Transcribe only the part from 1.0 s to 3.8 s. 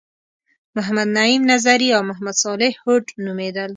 نعیم نظري او محمد صالح هوډ نومیدل.